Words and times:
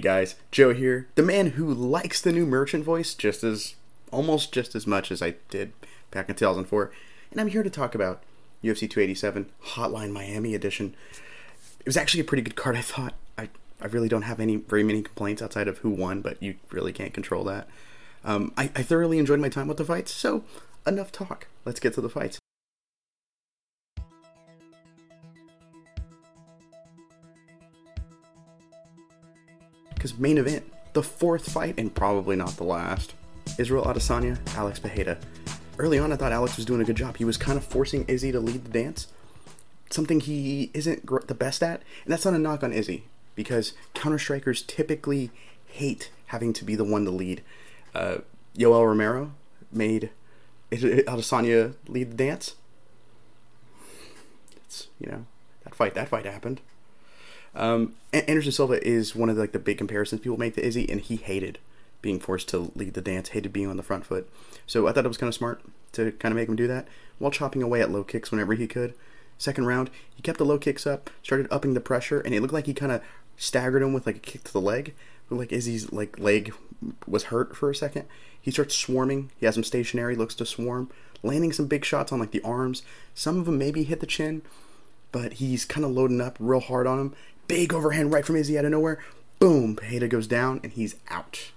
Guys, 0.00 0.34
Joe 0.50 0.72
here, 0.72 1.08
the 1.14 1.22
man 1.22 1.50
who 1.50 1.72
likes 1.72 2.20
the 2.20 2.32
new 2.32 2.46
merchant 2.46 2.84
voice 2.84 3.14
just 3.14 3.44
as 3.44 3.74
almost 4.10 4.52
just 4.52 4.74
as 4.74 4.86
much 4.86 5.12
as 5.12 5.22
I 5.22 5.34
did 5.50 5.72
back 6.10 6.28
in 6.28 6.34
2004, 6.34 6.90
and 7.30 7.40
I'm 7.40 7.48
here 7.48 7.62
to 7.62 7.70
talk 7.70 7.94
about 7.94 8.22
UFC 8.64 8.90
287 8.90 9.50
Hotline 9.74 10.10
Miami 10.10 10.54
edition. 10.54 10.94
It 11.78 11.86
was 11.86 11.96
actually 11.96 12.20
a 12.20 12.24
pretty 12.24 12.42
good 12.42 12.56
card, 12.56 12.76
I 12.76 12.82
thought. 12.82 13.14
I 13.38 13.48
I 13.80 13.86
really 13.86 14.08
don't 14.08 14.22
have 14.22 14.40
any 14.40 14.56
very 14.56 14.82
many 14.82 15.02
complaints 15.02 15.42
outside 15.42 15.68
of 15.68 15.78
who 15.78 15.90
won, 15.90 16.20
but 16.20 16.42
you 16.42 16.56
really 16.70 16.92
can't 16.92 17.14
control 17.14 17.44
that. 17.44 17.68
Um, 18.24 18.52
I, 18.56 18.64
I 18.74 18.82
thoroughly 18.82 19.18
enjoyed 19.18 19.40
my 19.40 19.48
time 19.48 19.68
with 19.68 19.76
the 19.76 19.84
fights, 19.84 20.12
so 20.12 20.44
enough 20.86 21.12
talk. 21.12 21.46
Let's 21.64 21.80
get 21.80 21.94
to 21.94 22.00
the 22.00 22.10
fights. 22.10 22.39
Because 30.00 30.16
main 30.16 30.38
event, 30.38 30.64
the 30.94 31.02
fourth 31.02 31.52
fight, 31.52 31.74
and 31.76 31.94
probably 31.94 32.34
not 32.34 32.56
the 32.56 32.64
last. 32.64 33.12
Israel 33.58 33.84
Adesanya, 33.84 34.38
Alex 34.56 34.78
Pereira. 34.78 35.18
Early 35.78 35.98
on, 35.98 36.10
I 36.10 36.16
thought 36.16 36.32
Alex 36.32 36.56
was 36.56 36.64
doing 36.64 36.80
a 36.80 36.84
good 36.84 36.96
job. 36.96 37.18
He 37.18 37.26
was 37.26 37.36
kind 37.36 37.58
of 37.58 37.64
forcing 37.66 38.06
Izzy 38.08 38.32
to 38.32 38.40
lead 38.40 38.64
the 38.64 38.70
dance, 38.70 39.08
something 39.90 40.20
he 40.20 40.70
isn't 40.72 41.04
gr- 41.04 41.18
the 41.26 41.34
best 41.34 41.62
at. 41.62 41.82
And 42.04 42.12
that's 42.14 42.24
not 42.24 42.32
a 42.32 42.38
knock 42.38 42.64
on 42.64 42.72
Izzy, 42.72 43.04
because 43.34 43.74
counter 43.92 44.18
strikers 44.18 44.62
typically 44.62 45.30
hate 45.66 46.10
having 46.28 46.54
to 46.54 46.64
be 46.64 46.74
the 46.74 46.84
one 46.84 47.04
to 47.04 47.10
lead. 47.10 47.42
Uh, 47.94 48.18
Yoel 48.56 48.86
Romero 48.86 49.32
made 49.70 50.08
Adesanya 50.72 51.74
lead 51.88 52.12
the 52.12 52.16
dance. 52.16 52.54
It's 54.56 54.88
you 54.98 55.10
know 55.10 55.26
that 55.64 55.74
fight 55.74 55.92
that 55.92 56.08
fight 56.08 56.24
happened. 56.24 56.62
Um, 57.54 57.94
Anderson 58.12 58.52
Silva 58.52 58.86
is 58.86 59.14
one 59.14 59.28
of 59.28 59.36
the, 59.36 59.42
like 59.42 59.52
the 59.52 59.58
big 59.58 59.78
comparisons 59.78 60.20
people 60.20 60.38
make 60.38 60.54
to 60.54 60.64
Izzy, 60.64 60.88
and 60.88 61.00
he 61.00 61.16
hated 61.16 61.58
being 62.02 62.18
forced 62.18 62.48
to 62.48 62.72
lead 62.74 62.94
the 62.94 63.00
dance, 63.00 63.30
hated 63.30 63.52
being 63.52 63.68
on 63.68 63.76
the 63.76 63.82
front 63.82 64.06
foot. 64.06 64.28
So 64.66 64.86
I 64.86 64.92
thought 64.92 65.04
it 65.04 65.08
was 65.08 65.18
kind 65.18 65.28
of 65.28 65.34
smart 65.34 65.62
to 65.92 66.12
kind 66.12 66.32
of 66.32 66.36
make 66.36 66.48
him 66.48 66.56
do 66.56 66.66
that 66.68 66.86
while 67.18 67.30
chopping 67.30 67.62
away 67.62 67.80
at 67.80 67.90
low 67.90 68.04
kicks 68.04 68.30
whenever 68.30 68.54
he 68.54 68.66
could. 68.66 68.94
Second 69.38 69.66
round, 69.66 69.90
he 70.14 70.22
kept 70.22 70.38
the 70.38 70.44
low 70.44 70.58
kicks 70.58 70.86
up, 70.86 71.10
started 71.22 71.48
upping 71.50 71.74
the 71.74 71.80
pressure, 71.80 72.20
and 72.20 72.34
it 72.34 72.40
looked 72.40 72.54
like 72.54 72.66
he 72.66 72.74
kind 72.74 72.92
of 72.92 73.02
staggered 73.36 73.82
him 73.82 73.92
with 73.92 74.06
like 74.06 74.16
a 74.16 74.20
kick 74.20 74.44
to 74.44 74.52
the 74.52 74.60
leg. 74.60 74.94
Looked 75.28 75.40
like 75.40 75.52
Izzy's 75.52 75.92
like 75.92 76.18
leg 76.18 76.52
was 77.06 77.24
hurt 77.24 77.56
for 77.56 77.70
a 77.70 77.74
second. 77.74 78.06
He 78.40 78.50
starts 78.50 78.74
swarming. 78.74 79.30
He 79.38 79.46
has 79.46 79.56
him 79.56 79.64
stationary, 79.64 80.16
looks 80.16 80.34
to 80.36 80.46
swarm, 80.46 80.90
landing 81.22 81.52
some 81.52 81.66
big 81.66 81.84
shots 81.84 82.12
on 82.12 82.18
like 82.18 82.32
the 82.32 82.42
arms. 82.42 82.82
Some 83.14 83.38
of 83.38 83.46
them 83.46 83.58
maybe 83.58 83.84
hit 83.84 84.00
the 84.00 84.06
chin, 84.06 84.42
but 85.12 85.34
he's 85.34 85.64
kind 85.64 85.84
of 85.84 85.92
loading 85.92 86.20
up 86.20 86.36
real 86.40 86.60
hard 86.60 86.86
on 86.86 86.98
him. 86.98 87.14
Big 87.50 87.74
overhand 87.74 88.12
right 88.12 88.24
from 88.24 88.36
Izzy 88.36 88.56
out 88.56 88.64
of 88.64 88.70
nowhere. 88.70 89.00
Boom! 89.40 89.74
Pereira 89.74 90.06
goes 90.06 90.28
down 90.28 90.60
and 90.62 90.72
he's 90.72 90.94
out. 91.08 91.50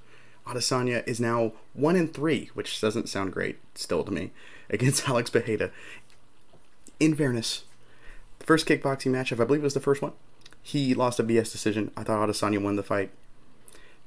Adesanya 0.47 1.08
is 1.08 1.19
now 1.19 1.52
one 1.73 1.95
in 1.95 2.08
three, 2.08 2.50
which 2.55 2.81
doesn't 2.81 3.08
sound 3.08 3.31
great 3.31 3.59
still 3.75 4.03
to 4.03 4.11
me, 4.11 4.31
against 4.72 5.08
Alex 5.08 5.30
Pereira. 5.30 5.69
In 7.00 7.13
fairness, 7.13 7.66
the 8.39 8.45
first 8.47 8.66
kickboxing 8.66 9.11
match, 9.11 9.31
if 9.31 9.39
I 9.39 9.44
believe 9.44 9.61
it 9.61 9.66
was 9.66 9.75
the 9.75 9.80
first 9.80 10.02
one, 10.02 10.13
he 10.63 10.95
lost 10.95 11.19
a 11.19 11.23
BS 11.23 11.52
decision. 11.52 11.91
I 11.95 12.02
thought 12.02 12.28
Adesanya 12.28 12.59
won 12.59 12.75
the 12.75 12.81
fight. 12.81 13.11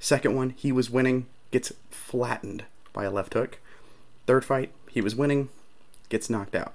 Second 0.01 0.35
one, 0.35 0.55
he 0.57 0.73
was 0.73 0.91
winning, 0.91 1.27
gets 1.53 1.73
flattened 1.89 2.65
by 2.93 3.05
a 3.05 3.13
left 3.13 3.35
hook. 3.35 3.61
Third 4.27 4.45
fight, 4.45 4.73
he 4.91 5.01
was 5.01 5.15
winning, 5.15 5.51
gets 6.09 6.29
knocked 6.29 6.57
out. 6.57 6.75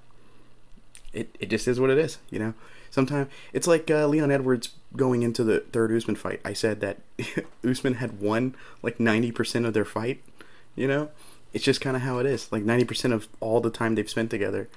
It, 1.11 1.35
it 1.37 1.49
just 1.49 1.67
is 1.67 1.81
what 1.81 1.89
it 1.89 1.97
is, 1.97 2.17
you 2.29 2.39
know. 2.39 2.53
Sometimes 2.91 3.31
it's 3.53 3.67
like 3.67 3.89
uh, 3.89 4.05
Leon 4.07 4.31
Edwards 4.31 4.69
going 4.95 5.23
into 5.23 5.43
the 5.43 5.61
third 5.61 5.91
Usman 5.91 6.15
fight. 6.15 6.41
I 6.45 6.53
said 6.53 6.81
that 6.81 6.99
Usman 7.67 7.95
had 7.95 8.21
won 8.21 8.55
like 8.83 8.99
ninety 8.99 9.31
percent 9.31 9.65
of 9.65 9.73
their 9.73 9.85
fight. 9.85 10.21
You 10.75 10.87
know, 10.87 11.09
it's 11.53 11.63
just 11.63 11.81
kind 11.81 11.95
of 11.95 12.03
how 12.03 12.19
it 12.19 12.25
is. 12.25 12.51
Like 12.51 12.63
ninety 12.63 12.85
percent 12.85 13.13
of 13.13 13.27
all 13.39 13.61
the 13.61 13.71
time 13.71 13.95
they've 13.95 14.09
spent 14.09 14.29
together, 14.29 14.69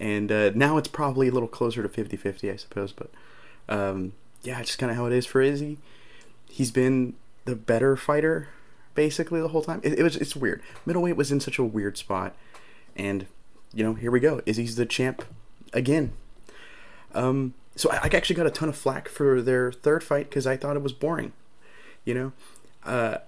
and 0.00 0.32
uh, 0.32 0.50
now 0.54 0.78
it's 0.78 0.88
probably 0.88 1.28
a 1.28 1.32
little 1.32 1.48
closer 1.48 1.82
to 1.82 1.88
50-50, 1.88 2.52
I 2.52 2.56
suppose. 2.56 2.92
But 2.92 3.10
um, 3.68 4.14
yeah, 4.42 4.58
it's 4.58 4.70
just 4.70 4.78
kind 4.78 4.90
of 4.90 4.96
how 4.96 5.06
it 5.06 5.12
is 5.12 5.26
for 5.26 5.42
Izzy. 5.42 5.78
He's 6.48 6.70
been 6.70 7.14
the 7.44 7.54
better 7.54 7.96
fighter 7.96 8.48
basically 8.98 9.40
the 9.40 9.48
whole 9.48 9.62
time. 9.62 9.80
It, 9.84 10.00
it, 10.00 10.02
was 10.02 10.16
it's 10.16 10.34
weird. 10.34 10.60
Middleweight 10.84 11.16
was 11.16 11.30
in 11.30 11.38
such 11.38 11.56
a 11.56 11.62
weird 11.62 11.96
spot, 11.96 12.34
and 12.96 13.26
you 13.72 13.84
know 13.84 13.94
here 13.94 14.10
we 14.10 14.18
go. 14.18 14.40
Izzy's 14.44 14.74
the 14.74 14.86
champ 14.86 15.22
again. 15.72 16.12
Um, 17.14 17.54
so 17.76 17.90
I, 17.90 17.96
I, 17.96 18.10
actually 18.12 18.36
got 18.36 18.46
a 18.46 18.50
ton 18.50 18.68
of 18.68 18.76
flack 18.76 19.08
for 19.08 19.40
their 19.40 19.72
third 19.72 20.04
fight 20.04 20.28
because 20.28 20.46
I 20.46 20.56
thought 20.56 20.76
it 20.76 20.82
was 20.82 20.92
boring, 20.92 21.32
you 22.04 22.14
know. 22.14 22.32
Uh, 22.84 23.18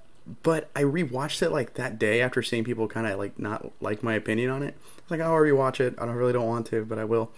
but 0.42 0.70
I 0.76 0.82
rewatched 0.82 1.42
it 1.42 1.50
like 1.50 1.74
that 1.74 1.98
day 1.98 2.20
after 2.20 2.42
seeing 2.42 2.64
people 2.64 2.86
kind 2.88 3.06
of 3.06 3.18
like 3.18 3.38
not 3.38 3.70
like 3.80 4.02
my 4.02 4.14
opinion 4.14 4.50
on 4.50 4.62
it. 4.62 4.74
I 4.78 5.02
was 5.02 5.10
like, 5.10 5.20
I'll 5.20 5.32
rewatch 5.32 5.80
it. 5.80 5.94
I 5.98 6.06
don't 6.06 6.14
really 6.14 6.32
don't 6.32 6.46
want 6.46 6.66
to, 6.68 6.84
but 6.84 6.98
I 6.98 7.04
will. 7.04 7.30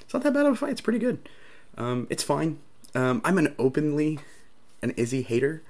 It's 0.00 0.14
not 0.14 0.22
that 0.22 0.32
bad 0.32 0.46
of 0.46 0.54
a 0.54 0.56
fight. 0.56 0.70
It's 0.70 0.80
pretty 0.80 0.98
good. 0.98 1.28
Um, 1.76 2.06
it's 2.10 2.22
fine. 2.22 2.58
Um, 2.94 3.20
I'm 3.24 3.38
an 3.38 3.54
openly 3.58 4.18
an 4.82 4.92
Izzy 4.96 5.22
hater. 5.22 5.62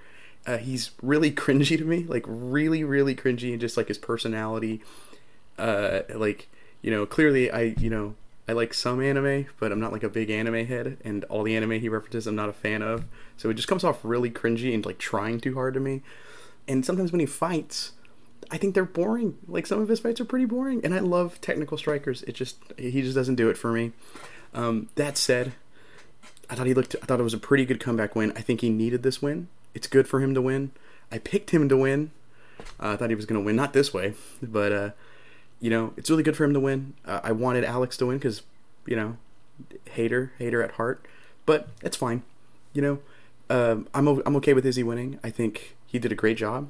Uh, 0.47 0.57
he's 0.57 0.93
really 1.03 1.31
cringy 1.31 1.77
to 1.77 1.85
me, 1.85 2.05
like 2.05 2.25
really, 2.27 2.85
really 2.85 3.15
cringy, 3.15 3.53
and 3.53 3.61
just 3.61 3.77
like 3.77 3.89
his 3.89 3.99
personality. 3.99 4.81
Uh, 5.59 6.01
like 6.15 6.49
you 6.83 6.91
know, 6.91 7.05
clearly 7.05 7.51
I 7.51 7.75
you 7.79 7.91
know 7.91 8.15
I 8.51 8.53
like 8.53 8.75
some 8.75 9.01
anime, 9.01 9.47
but 9.61 9.71
I'm 9.71 9.79
not 9.79 9.93
like 9.93 10.03
a 10.03 10.09
big 10.09 10.29
anime 10.29 10.67
head, 10.67 10.97
and 11.05 11.23
all 11.27 11.45
the 11.45 11.57
anime 11.57 11.81
he 11.81 11.89
references 11.89 12.27
I'm 12.27 12.35
not 12.35 12.49
a 12.49 12.53
fan 12.53 12.83
of. 12.83 13.05
So 13.37 13.49
it 13.49 13.55
just 13.55 13.69
comes 13.69 13.85
off 13.85 14.01
really 14.05 14.29
cringy 14.29 14.75
and 14.75 14.85
like 14.85 14.99
trying 14.99 15.39
too 15.39 15.55
hard 15.55 15.73
to 15.75 15.81
me. 15.81 16.03
And 16.67 16.85
sometimes 16.85 17.13
when 17.13 17.21
he 17.21 17.27
fights, 17.27 17.93
I 18.51 18.57
think 18.57 18.75
they're 18.75 18.85
boring. 18.85 19.39
Like 19.47 19.69
some 19.69 19.81
of 19.81 19.89
his 19.89 20.01
fights 20.01 20.21
are 20.21 20.25
pretty 20.25 20.47
boring, 20.47 20.81
and 20.85 20.93
I 20.93 20.99
love 20.99 21.41
technical 21.41 21.79
strikers. 21.79 22.25
It 22.25 22.33
just 22.33 22.57
he 22.77 23.03
just 23.03 23.15
doesn't 23.15 23.37
do 23.37 23.49
it 23.51 23.57
for 23.57 23.71
me. 23.71 23.93
Um, 24.53 24.89
that 24.97 25.17
said, 25.17 25.53
I 26.51 26.57
thought 26.57 26.67
he 26.67 26.75
looked. 26.75 26.97
I 27.01 27.07
thought 27.07 27.21
it 27.21 27.25
was 27.25 27.35
a 27.35 27.39
pretty 27.39 27.65
good 27.65 27.79
comeback 27.79 28.17
win. 28.17 28.33
I 28.35 28.41
think 28.41 28.63
he 28.63 28.69
needed 28.69 29.05
this 29.05 29.23
win. 29.23 29.47
It's 29.75 29.87
good 29.87 30.09
for 30.09 30.21
him 30.21 30.35
to 30.35 30.43
win. 30.43 30.73
I 31.13 31.19
picked 31.19 31.51
him 31.51 31.69
to 31.69 31.77
win. 31.77 32.11
Uh, 32.81 32.89
I 32.89 32.97
thought 32.97 33.11
he 33.11 33.17
was 33.17 33.27
going 33.27 33.41
to 33.41 33.45
win, 33.45 33.55
not 33.55 33.75
this 33.75 33.95
way, 33.95 34.15
but 34.43 34.73
uh, 34.73 34.91
you 35.61 35.71
know, 35.71 35.93
it's 35.97 36.11
really 36.11 36.23
good 36.23 36.37
for 36.37 36.45
him 36.45 36.55
to 36.55 36.61
win. 36.61 36.95
Uh, 37.05 37.21
I 37.23 37.33
wanted 37.33 37.65
Alex 37.65 37.97
to 37.99 38.07
win 38.07 38.19
because, 38.19 38.43
you 38.87 38.97
know, 38.97 39.17
hater, 39.91 40.33
hater 40.39 40.63
at 40.63 40.73
heart, 40.73 41.07
but 41.47 41.69
it's 41.83 41.97
fine. 41.97 42.23
You 42.73 42.83
know, 42.83 42.99
um, 43.51 43.89
I'm 43.93 44.09
o- 44.09 44.23
I'm 44.25 44.37
okay 44.37 44.55
with 44.55 44.65
Izzy 44.65 44.83
winning. 44.83 45.19
I 45.23 45.31
think 45.31 45.77
he 45.87 45.99
did 45.99 46.13
a 46.13 46.15
great 46.15 46.37
job 46.37 46.69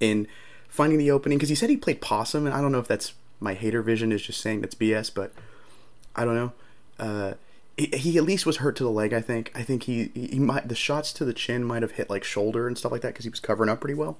in 0.00 0.26
finding 0.68 0.98
the 0.98 1.10
opening 1.10 1.38
because 1.38 1.48
he 1.48 1.54
said 1.54 1.70
he 1.70 1.76
played 1.76 2.00
possum, 2.00 2.46
and 2.46 2.54
I 2.54 2.60
don't 2.60 2.72
know 2.72 2.80
if 2.80 2.88
that's 2.88 3.14
my 3.38 3.54
hater 3.54 3.82
vision 3.82 4.10
is 4.10 4.22
just 4.22 4.40
saying 4.40 4.62
that's 4.62 4.74
BS, 4.74 5.12
but 5.14 5.32
I 6.16 6.24
don't 6.24 6.34
know. 6.34 6.52
Uh, 6.98 7.34
he, 7.76 7.86
he, 7.86 8.18
at 8.18 8.24
least 8.24 8.46
was 8.46 8.56
hurt 8.56 8.74
to 8.76 8.84
the 8.84 8.90
leg. 8.90 9.12
I 9.12 9.20
think. 9.20 9.52
I 9.54 9.62
think 9.62 9.84
he, 9.84 10.10
he 10.14 10.38
might 10.38 10.68
the 10.68 10.74
shots 10.74 11.12
to 11.14 11.24
the 11.24 11.34
chin 11.34 11.62
might 11.62 11.82
have 11.82 11.92
hit 11.92 12.10
like 12.10 12.24
shoulder 12.24 12.66
and 12.66 12.76
stuff 12.76 12.90
like 12.90 13.02
that 13.02 13.08
because 13.08 13.24
he 13.26 13.30
was 13.30 13.40
covering 13.40 13.70
up 13.70 13.80
pretty 13.80 13.94
well. 13.94 14.18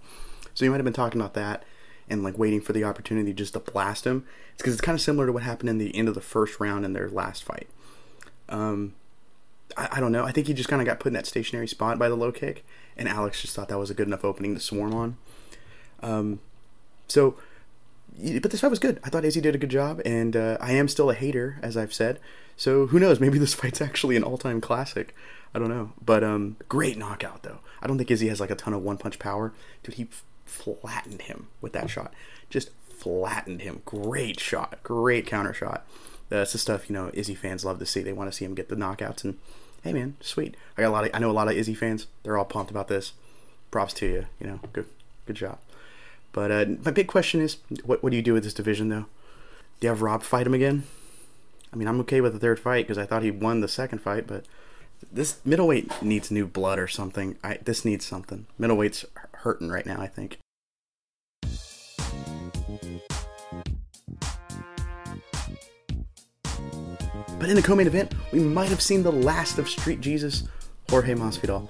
So 0.54 0.65
he 0.65 0.69
might 0.69 0.77
have 0.77 0.84
been 0.84 0.93
talking 0.93 1.21
about 1.21 1.34
that 1.34 1.65
and 2.09 2.22
like 2.22 2.39
waiting 2.39 2.61
for 2.61 2.72
the 2.72 2.84
opportunity 2.84 3.33
just 3.33 3.55
to 3.55 3.61
blast 3.61 4.06
him. 4.06 4.25
It's 4.53 4.62
because 4.62 4.75
it's 4.75 4.83
kind 4.83 4.94
of 4.94 5.00
similar 5.00 5.27
to 5.27 5.33
what 5.33 5.43
happened 5.43 5.69
in 5.69 5.78
the 5.78 5.94
end 5.97 6.09
of 6.09 6.15
the 6.15 6.21
first 6.21 6.61
round 6.61 6.84
in 6.84 6.93
their 6.93 7.09
last 7.09 7.44
fight. 7.44 7.69
Um, 8.49 8.94
I, 9.77 9.89
I 9.93 10.00
don't 10.00 10.12
know. 10.12 10.25
I 10.25 10.33
think 10.33 10.47
he 10.47 10.55
just 10.55 10.69
kind 10.69 10.81
of 10.81 10.87
got 10.87 11.00
put 11.00 11.09
in 11.09 11.15
that 11.15 11.27
stationary 11.27 11.69
spot 11.69 11.99
by 11.99 12.09
the 12.09 12.15
low 12.15 12.33
kick, 12.33 12.65
and 12.97 13.09
Alex 13.09 13.43
just 13.43 13.55
thought 13.55 13.69
that 13.69 13.78
was 13.78 13.91
a 13.91 13.95
good 13.95 14.06
enough 14.06 14.25
opening 14.25 14.55
to 14.55 14.61
swarm 14.61 14.95
on. 14.95 15.16
Um, 16.03 16.41
so, 17.09 17.36
but 18.41 18.51
this 18.51 18.60
fight 18.60 18.71
was 18.71 18.78
good. 18.78 19.01
I 19.04 19.10
thought 19.10 19.25
Izzy 19.25 19.41
did 19.41 19.54
a 19.54 19.59
good 19.59 19.71
job, 19.71 20.01
and 20.04 20.36
uh, 20.36 20.59
I 20.60 20.72
am 20.72 20.89
still 20.89 21.10
a 21.10 21.15
hater, 21.15 21.59
as 21.63 21.77
I've 21.77 21.92
said. 21.92 22.21
So 22.57 22.86
who 22.86 22.98
knows? 22.98 23.21
Maybe 23.21 23.39
this 23.41 23.54
fight's 23.54 23.81
actually 23.81 24.16
an 24.16 24.22
all-time 24.22 24.60
classic. 24.60 25.15
I 25.54 25.59
don't 25.59 25.71
know, 25.71 25.92
but 26.04 26.22
um, 26.22 26.57
great 26.69 26.98
knockout 26.98 27.42
though. 27.42 27.60
I 27.81 27.86
don't 27.86 27.97
think 27.97 28.10
Izzy 28.10 28.28
has 28.28 28.41
like 28.41 28.51
a 28.51 28.54
ton 28.54 28.75
of 28.75 28.83
one-punch 28.83 29.19
power, 29.19 29.54
dude. 29.83 29.95
He 29.95 30.09
flattened 30.47 31.22
him 31.22 31.48
with 31.60 31.72
that 31.75 31.91
shot. 31.91 32.15
Just 32.48 32.71
flattened 32.89 33.63
him. 33.63 33.83
Great 33.84 34.41
shot. 34.41 34.83
Great 34.83 35.27
counter 35.27 35.53
shot. 35.53 35.87
That's 36.28 36.53
the 36.53 36.59
stuff 36.59 36.89
you 36.89 36.95
know 36.95 37.10
Izzy 37.13 37.34
fans 37.34 37.65
love 37.65 37.78
to 37.78 37.87
see. 37.87 38.03
They 38.03 38.13
want 38.13 38.31
to 38.31 38.37
see 38.37 38.45
him 38.45 38.54
get 38.54 38.69
the 38.69 38.77
knockouts. 38.77 39.25
And 39.25 39.39
hey, 39.83 39.93
man, 39.93 40.16
sweet. 40.21 40.57
I 40.77 40.83
got 40.83 40.89
a 40.89 40.91
lot 40.91 41.04
of. 41.04 41.10
I 41.15 41.19
know 41.19 41.31
a 41.31 41.33
lot 41.33 41.48
of 41.48 41.54
Izzy 41.54 41.75
fans. 41.75 42.07
They're 42.22 42.39
all 42.39 42.45
pumped 42.45 42.71
about 42.71 42.89
this. 42.89 43.13
Props 43.71 43.93
to 43.95 44.07
you. 44.07 44.27
You 44.41 44.47
know, 44.47 44.60
good, 44.72 44.87
good 45.27 45.37
job. 45.37 45.59
But 46.33 46.51
uh, 46.51 46.65
my 46.84 46.91
big 46.91 47.07
question 47.07 47.41
is, 47.41 47.59
what 47.84 48.03
what 48.03 48.10
do 48.10 48.16
you 48.16 48.22
do 48.22 48.33
with 48.33 48.45
this 48.45 48.54
division 48.54 48.89
though? 48.89 49.07
Do 49.81 49.87
you 49.87 49.89
have 49.89 50.03
Rob 50.03 50.22
fight 50.22 50.47
him 50.47 50.54
again? 50.54 50.84
I 51.72 51.77
mean, 51.77 51.89
I'm 51.89 52.01
okay 52.01 52.21
with 52.21 52.33
the 52.33 52.39
third 52.39 52.59
fight 52.59 52.87
because 52.87 52.98
I 52.98 53.07
thought 53.07 53.22
he 53.22 53.31
won 53.31 53.60
the 53.60 53.69
second 53.69 54.01
fight, 54.01 54.27
but 54.27 54.45
this 55.13 55.39
middleweight 55.45 56.03
needs 56.03 56.31
new 56.31 56.47
blood 56.47 56.78
or 56.78 56.89
something. 56.89 57.37
I 57.45 57.59
this 57.65 57.84
needs 57.84 58.04
something. 58.04 58.47
Middleweight's 58.59 59.04
hurting 59.42 59.68
right 59.68 59.86
now. 59.86 60.00
I 60.00 60.06
think. 60.06 60.38
But 67.38 67.50
in 67.50 67.56
the 67.56 67.62
co-main 67.62 67.86
event, 67.86 68.15
we 68.33 68.41
might 68.41 68.71
have 68.71 68.80
seen 68.80 69.03
the 69.03 69.12
last 69.12 69.59
of 69.59 69.68
Street 69.68 70.00
Jesus, 70.00 70.44
Jorge 70.88 71.15
Masvidal. 71.15 71.68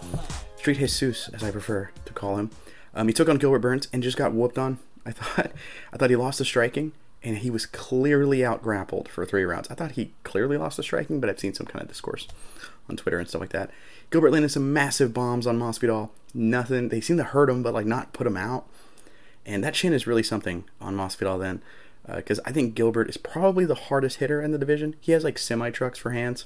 Street 0.57 0.79
Jesus, 0.79 1.29
as 1.31 1.43
I 1.43 1.51
prefer 1.51 1.91
to 2.05 2.13
call 2.13 2.39
him. 2.39 2.51
Um, 2.95 3.09
he 3.09 3.13
took 3.13 3.29
on 3.29 3.37
Gilbert 3.37 3.59
Burns 3.59 3.89
and 3.93 4.03
just 4.03 4.17
got 4.17 4.33
whooped 4.33 4.59
on. 4.59 4.79
I 5.05 5.11
thought, 5.11 5.53
I 5.93 5.97
thought 5.97 6.11
he 6.11 6.17
lost 6.17 6.39
the 6.39 6.45
striking, 6.45 6.93
and 7.27 7.39
he 7.39 7.51
was 7.51 7.67
clearly 7.67 8.45
out 8.45 8.63
grappled 8.63 9.09
for 9.09 9.27
three 9.27 9.45
rounds. 9.45 9.69
I 9.69 9.75
thought 9.75 9.93
he 9.93 10.13
clearly 10.23 10.57
lost 10.57 10.77
the 10.77 10.85
striking, 10.85 11.19
but 11.19 11.29
I've 11.29 11.41
seen 11.41 11.55
some 11.55 11.67
kind 11.67 11.83
of 11.83 11.89
discourse 11.89 12.29
on 12.89 12.97
Twitter 12.97 13.19
and 13.19 13.29
stuff 13.29 13.41
like 13.41 13.51
that. 13.51 13.71
Gilbert 14.11 14.31
landed 14.31 14.51
some 14.51 14.73
massive 14.73 15.13
bombs 15.13 15.45
on 15.45 15.59
Masvidal. 15.59 16.11
Nothing. 16.33 16.89
They 16.89 17.01
seem 17.01 17.17
to 17.17 17.25
hurt 17.25 17.51
him, 17.51 17.65
but 17.65 17.75
like 17.75 17.85
not 17.85 18.13
put 18.13 18.29
him 18.29 18.37
out. 18.37 18.69
And 19.45 19.65
that 19.65 19.75
chin 19.75 19.93
is 19.93 20.07
really 20.07 20.23
something 20.23 20.65
on 20.81 20.97
Masvidal 20.97 21.41
then, 21.41 21.63
because 22.15 22.39
uh, 22.39 22.43
I 22.47 22.53
think 22.53 22.77
Gilbert 22.77 23.09
is 23.09 23.17
probably 23.17 23.65
the 23.65 23.75
hardest 23.75 24.19
hitter 24.19 24.41
in 24.41 24.53
the 24.53 24.59
division. 24.59 24.95
He 25.01 25.11
has 25.11 25.25
like 25.25 25.37
semi 25.37 25.71
trucks 25.71 25.99
for 25.99 26.13
hands. 26.13 26.45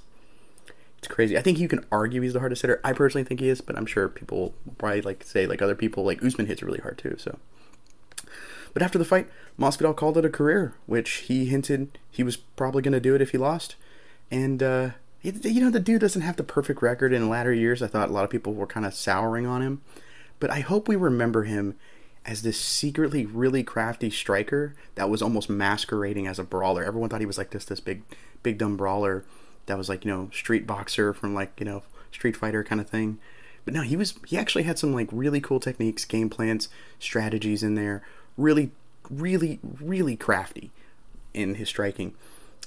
It's 0.97 1.09
crazy. 1.09 1.37
I 1.37 1.43
think 1.43 1.59
you 1.59 1.69
can 1.69 1.85
argue 1.93 2.23
he's 2.23 2.33
the 2.33 2.41
hardest 2.41 2.63
hitter. 2.63 2.81
I 2.83 2.95
personally 2.95 3.25
think 3.25 3.41
he 3.41 3.51
is, 3.51 3.61
but 3.61 3.77
I'm 3.77 3.87
sure 3.87 4.09
people 4.09 4.39
will 4.39 4.55
probably 4.79 5.03
like 5.03 5.25
say 5.25 5.47
like 5.47 5.61
other 5.61 5.75
people 5.75 6.05
like 6.05 6.25
Usman 6.25 6.47
hits 6.47 6.63
really 6.63 6.81
hard 6.81 6.97
too. 6.97 7.17
So, 7.19 7.39
but 8.73 8.83
after 8.83 8.99
the 8.99 9.05
fight, 9.05 9.29
Masvidal 9.59 9.97
called 9.97 10.17
it 10.17 10.25
a 10.25 10.31
career, 10.31 10.75
which 10.87 11.11
he 11.29 11.47
hinted 11.47 11.99
he 12.11 12.23
was 12.23 12.37
probably 12.37 12.83
going 12.83 12.93
to 12.93 13.01
do 13.01 13.15
it 13.15 13.23
if 13.23 13.31
he 13.31 13.39
lost. 13.39 13.77
And 14.31 14.63
uh, 14.63 14.91
you 15.23 15.61
know 15.61 15.71
the 15.71 15.81
dude 15.81 16.01
doesn't 16.01 16.23
have 16.23 16.37
the 16.37 16.45
perfect 16.45 16.83
record 16.83 17.13
in 17.13 17.29
latter 17.29 17.53
years. 17.53 17.83
I 17.83 17.89
thought 17.89 18.09
a 18.09 18.13
lot 18.13 18.25
of 18.25 18.31
people 18.31 18.55
were 18.55 18.67
kind 18.67 18.87
of 18.87 18.95
souring 18.95 19.47
on 19.47 19.63
him, 19.63 19.83
but 20.39 20.51
I 20.51 20.61
hope 20.61 20.89
we 20.89 20.97
remember 20.97 21.45
him 21.45 21.77
as 22.25 22.43
this 22.43 22.61
secretly 22.61 23.25
really 23.25 23.63
crafty 23.63 24.11
striker 24.11 24.75
that 24.95 25.09
was 25.09 25.23
almost 25.23 25.49
masquerading 25.49 26.27
as 26.27 26.39
a 26.39 26.45
brawler. 26.45 26.85
Everyone 26.85 27.09
thought 27.09 27.21
he 27.21 27.27
was 27.27 27.39
like 27.39 27.51
this 27.51 27.65
this 27.65 27.81
big 27.81 28.03
big 28.43 28.59
dumb 28.59 28.77
brawler 28.77 29.25
that 29.67 29.79
was 29.79 29.89
like 29.89 30.05
you 30.05 30.11
know 30.11 30.31
street 30.33 30.67
boxer 30.67 31.13
from 31.13 31.35
like 31.35 31.53
you 31.59 31.67
know 31.67 31.83
Street 32.13 32.37
Fighter 32.37 32.65
kind 32.65 32.81
of 32.81 32.89
thing. 32.89 33.19
But 33.65 33.75
no, 33.75 33.83
he 33.83 33.97
was 33.97 34.15
he 34.27 34.37
actually 34.37 34.65
had 34.65 34.79
some 34.79 34.93
like 34.93 35.09
really 35.13 35.41
cool 35.41 35.61
techniques, 35.61 36.05
game 36.05 36.31
plans, 36.31 36.69
strategies 36.99 37.63
in 37.63 37.75
there. 37.75 38.03
Really, 38.41 38.71
really, 39.11 39.59
really 39.63 40.17
crafty 40.17 40.71
in 41.35 41.57
his 41.57 41.69
striking. 41.69 42.15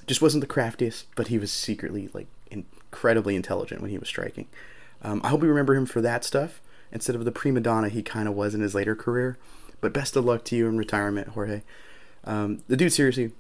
Just 0.06 0.22
wasn't 0.22 0.42
the 0.42 0.48
craftiest, 0.48 1.08
but 1.16 1.28
he 1.28 1.38
was 1.38 1.52
secretly 1.52 2.10
like 2.14 2.28
incredibly 2.52 3.36
intelligent 3.36 3.82
when 3.82 3.90
he 3.90 3.98
was 3.98 4.08
striking. 4.08 4.48
Um, 5.02 5.22
I 5.24 5.30
hope 5.30 5.42
we 5.42 5.48
remember 5.48 5.76
him 5.76 5.86
for 5.86 6.02
that 6.02 6.24
stuff 6.24 6.62
instead 6.92 7.16
of 7.16 7.26
the 7.26 7.32
prima 7.32 7.60
donna 7.60 7.90
he 7.90 8.04
kind 8.04 8.28
of 8.28 8.36
was 8.36 8.54
in 8.54 8.62
his 8.62 8.76
later 8.76 8.96
career. 8.96 9.38
But 9.82 9.94
best 9.94 10.16
of 10.16 10.26
luck 10.26 10.46
to 10.46 10.56
you 10.56 10.68
in 10.68 10.78
retirement, 10.78 11.30
Jorge. 11.30 11.64
Um, 12.24 12.64
the 12.68 12.78
dude 12.78 12.94
seriously 12.94 13.32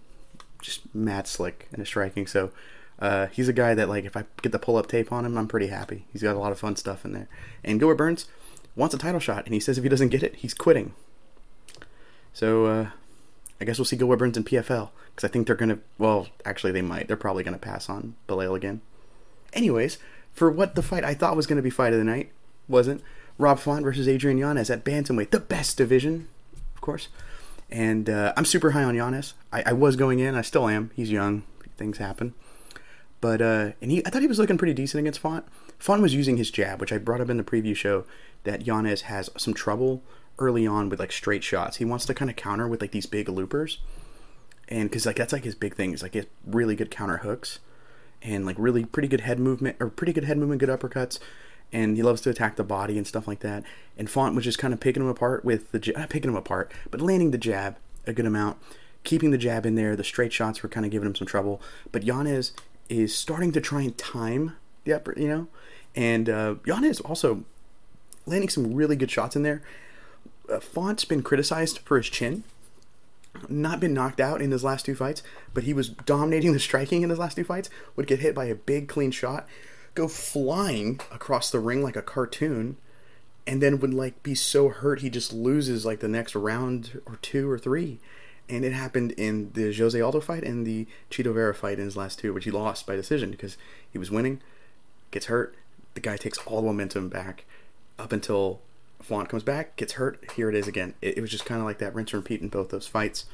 just 0.61 0.93
mad 0.95 1.27
slick 1.27 1.67
in 1.71 1.79
his 1.79 1.87
striking. 1.87 2.25
So 2.25 2.51
uh, 2.99 3.27
he's 3.27 3.47
a 3.47 3.53
guy 3.53 3.75
that 3.75 3.89
like 3.89 4.05
if 4.05 4.17
I 4.17 4.25
get 4.41 4.51
the 4.51 4.59
pull 4.59 4.77
up 4.77 4.87
tape 4.87 5.11
on 5.11 5.25
him, 5.25 5.37
I'm 5.37 5.47
pretty 5.47 5.67
happy. 5.67 6.05
He's 6.11 6.23
got 6.23 6.35
a 6.35 6.39
lot 6.39 6.51
of 6.51 6.59
fun 6.59 6.75
stuff 6.75 7.05
in 7.05 7.13
there. 7.13 7.27
And 7.63 7.79
Gilbert 7.79 7.95
Burns 7.95 8.25
wants 8.75 8.95
a 8.95 8.97
title 8.97 9.19
shot, 9.19 9.45
and 9.45 9.53
he 9.53 9.59
says 9.59 9.77
if 9.77 9.83
he 9.83 9.89
doesn't 9.89 10.09
get 10.09 10.23
it, 10.23 10.37
he's 10.37 10.53
quitting. 10.53 10.93
So 12.33 12.65
uh, 12.65 12.89
I 13.61 13.65
guess 13.65 13.77
we'll 13.77 13.85
see 13.85 13.95
Gilbert 13.95 14.17
Burns 14.17 14.37
in 14.37 14.43
PFL 14.43 14.89
because 15.15 15.29
I 15.29 15.31
think 15.31 15.47
they're 15.47 15.55
gonna. 15.55 15.79
Well, 15.97 16.27
actually, 16.43 16.71
they 16.71 16.81
might. 16.81 17.07
They're 17.07 17.15
probably 17.15 17.43
gonna 17.43 17.57
pass 17.57 17.89
on 17.89 18.15
Belal 18.27 18.55
again. 18.55 18.81
Anyways, 19.53 19.99
for 20.33 20.49
what 20.49 20.75
the 20.75 20.81
fight 20.81 21.03
I 21.03 21.13
thought 21.13 21.35
was 21.35 21.47
gonna 21.47 21.61
be 21.61 21.69
fight 21.69 21.93
of 21.93 21.99
the 21.99 22.05
night 22.05 22.31
wasn't. 22.67 23.01
Rob 23.37 23.59
Font 23.59 23.83
versus 23.83 24.07
Adrian 24.07 24.37
Yanez 24.37 24.69
at 24.69 24.83
bantamweight, 24.83 25.31
the 25.31 25.39
best 25.39 25.77
division, 25.77 26.27
of 26.75 26.81
course. 26.81 27.07
And 27.69 28.09
uh, 28.09 28.33
I'm 28.37 28.45
super 28.45 28.71
high 28.71 28.83
on 28.83 28.93
Yanez. 28.93 29.33
I, 29.51 29.63
I 29.67 29.73
was 29.73 29.95
going 29.95 30.19
in. 30.19 30.35
I 30.35 30.41
still 30.41 30.67
am. 30.67 30.91
He's 30.95 31.11
young. 31.11 31.43
Things 31.75 31.97
happen. 31.97 32.35
But 33.21 33.41
uh, 33.41 33.71
and 33.81 33.89
he, 33.89 34.05
I 34.05 34.09
thought 34.09 34.21
he 34.21 34.27
was 34.27 34.37
looking 34.37 34.57
pretty 34.57 34.73
decent 34.73 34.99
against 34.99 35.19
Font. 35.19 35.45
Font 35.79 36.01
was 36.01 36.13
using 36.13 36.37
his 36.37 36.51
jab, 36.51 36.81
which 36.81 36.91
I 36.91 36.97
brought 36.97 37.21
up 37.21 37.29
in 37.29 37.37
the 37.37 37.43
preview 37.43 37.75
show. 37.75 38.05
That 38.43 38.67
Yanez 38.67 39.03
has 39.03 39.29
some 39.37 39.53
trouble 39.53 40.03
early 40.39 40.65
on 40.65 40.89
with 40.89 40.99
like 40.99 41.11
straight 41.11 41.43
shots. 41.43 41.77
He 41.77 41.85
wants 41.85 42.05
to 42.05 42.13
kind 42.13 42.29
of 42.29 42.37
counter 42.37 42.67
with 42.67 42.81
like 42.81 42.91
these 42.91 43.05
big 43.05 43.29
loopers, 43.29 43.79
and 44.67 44.89
because 44.89 45.05
like 45.05 45.15
that's 45.15 45.33
like 45.33 45.43
his 45.43 45.55
big 45.55 45.75
thing. 45.75 45.91
He's 45.91 46.03
like 46.03 46.13
he 46.13 46.23
really 46.45 46.75
good 46.75 46.91
counter 46.91 47.17
hooks, 47.17 47.59
and 48.21 48.45
like 48.45 48.55
really 48.59 48.85
pretty 48.85 49.07
good 49.07 49.21
head 49.21 49.39
movement 49.39 49.77
or 49.79 49.89
pretty 49.89 50.13
good 50.13 50.23
head 50.25 50.37
movement, 50.37 50.59
good 50.59 50.69
uppercuts. 50.69 51.19
And 51.71 51.97
he 51.97 52.03
loves 52.03 52.21
to 52.21 52.29
attack 52.29 52.55
the 52.55 52.63
body 52.63 52.99
and 52.99 53.07
stuff 53.07 53.27
like 53.27 53.39
that. 53.39 53.63
And 53.97 54.07
Font 54.07 54.35
was 54.35 54.43
just 54.43 54.59
kind 54.59 54.75
of 54.75 54.79
picking 54.79 55.01
him 55.01 55.09
apart 55.09 55.43
with 55.43 55.71
the 55.71 55.93
not 55.97 56.09
picking 56.09 56.29
him 56.29 56.37
apart, 56.37 56.71
but 56.91 57.01
landing 57.01 57.31
the 57.31 57.37
jab 57.37 57.77
a 58.05 58.13
good 58.13 58.25
amount, 58.25 58.57
keeping 59.03 59.31
the 59.31 59.37
jab 59.37 59.65
in 59.65 59.75
there. 59.75 59.95
The 59.95 60.03
straight 60.03 60.31
shots 60.31 60.61
were 60.61 60.69
kind 60.69 60.85
of 60.85 60.91
giving 60.91 61.07
him 61.07 61.15
some 61.15 61.27
trouble. 61.27 61.61
But 61.91 62.03
Yanez 62.03 62.53
is 62.89 63.15
starting 63.15 63.51
to 63.53 63.61
try 63.61 63.81
and 63.81 63.97
time 63.97 64.55
the 64.83 64.93
upper, 64.93 65.17
you 65.17 65.27
know, 65.27 65.47
and 65.95 66.29
uh, 66.29 66.55
is 66.65 66.99
also 67.01 67.43
landing 68.25 68.49
some 68.49 68.73
really 68.73 68.95
good 68.95 69.11
shots 69.11 69.35
in 69.35 69.43
there. 69.43 69.61
Uh, 70.51 70.59
Font's 70.59 71.05
been 71.05 71.23
criticized 71.23 71.79
for 71.79 71.97
his 71.97 72.09
chin, 72.09 72.43
not 73.49 73.79
been 73.79 73.93
knocked 73.93 74.19
out 74.19 74.41
in 74.41 74.51
his 74.51 74.63
last 74.63 74.85
two 74.85 74.95
fights, 74.95 75.23
but 75.53 75.63
he 75.63 75.73
was 75.73 75.89
dominating 75.89 76.53
the 76.53 76.59
striking 76.59 77.01
in 77.01 77.09
his 77.09 77.19
last 77.19 77.35
two 77.35 77.43
fights. 77.43 77.69
Would 77.95 78.07
get 78.07 78.19
hit 78.19 78.35
by 78.35 78.45
a 78.45 78.55
big 78.55 78.87
clean 78.87 79.11
shot, 79.11 79.47
go 79.95 80.07
flying 80.07 80.99
across 81.11 81.49
the 81.49 81.59
ring 81.59 81.81
like 81.81 81.95
a 81.95 82.01
cartoon, 82.01 82.77
and 83.47 83.61
then 83.61 83.79
would 83.79 83.93
like 83.93 84.21
be 84.23 84.35
so 84.35 84.69
hurt 84.69 85.01
he 85.01 85.09
just 85.09 85.33
loses 85.33 85.85
like 85.85 85.99
the 85.99 86.07
next 86.07 86.35
round 86.35 87.01
or 87.05 87.17
two 87.17 87.49
or 87.49 87.59
three 87.59 87.99
and 88.49 88.65
it 88.65 88.73
happened 88.73 89.11
in 89.13 89.51
the 89.53 89.73
Jose 89.73 89.99
Aldo 89.99 90.19
fight 90.19 90.43
and 90.43 90.65
the 90.65 90.85
Chito 91.09 91.33
Vera 91.33 91.53
fight 91.53 91.79
in 91.79 91.85
his 91.85 91.97
last 91.97 92.19
two, 92.19 92.33
which 92.33 92.43
he 92.45 92.51
lost 92.51 92.85
by 92.85 92.95
decision 92.95 93.31
because 93.31 93.57
he 93.89 93.97
was 93.97 94.11
winning, 94.11 94.41
gets 95.11 95.27
hurt, 95.27 95.55
the 95.93 96.01
guy 96.01 96.17
takes 96.17 96.37
all 96.39 96.61
the 96.61 96.67
momentum 96.67 97.09
back 97.09 97.45
up 97.97 98.11
until 98.11 98.61
Font 99.03 99.29
comes 99.29 99.43
back, 99.43 99.75
gets 99.75 99.93
hurt, 99.93 100.23
here 100.35 100.49
it 100.49 100.55
is 100.55 100.67
again. 100.67 100.93
It, 101.01 101.17
it 101.17 101.21
was 101.21 101.29
just 101.29 101.45
kind 101.45 101.59
of 101.59 101.65
like 101.65 101.79
that 101.79 101.93
rinse 101.93 102.13
and 102.13 102.21
repeat 102.21 102.41
in 102.41 102.47
both 102.47 102.69
those 102.69 102.87
fights. 102.87 103.25